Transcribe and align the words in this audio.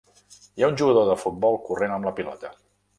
Hi 0.59 0.65
ha 0.65 0.69
un 0.71 0.79
jugador 0.81 1.07
de 1.11 1.19
futbol 1.25 1.61
corrent 1.69 1.97
amb 1.99 2.11
la 2.11 2.19
pilota. 2.23 2.57